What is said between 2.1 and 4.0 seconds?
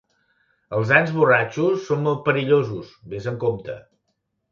perillosos, ves amb compte.